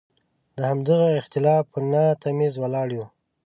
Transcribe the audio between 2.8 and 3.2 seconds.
یو.